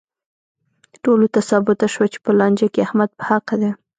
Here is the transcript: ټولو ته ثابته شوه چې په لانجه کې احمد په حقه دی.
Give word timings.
ټولو 1.03 1.27
ته 1.33 1.39
ثابته 1.49 1.87
شوه 1.93 2.07
چې 2.13 2.19
په 2.25 2.31
لانجه 2.39 2.67
کې 2.73 2.83
احمد 2.87 3.09
په 3.17 3.23
حقه 3.29 3.55
دی. 3.61 3.71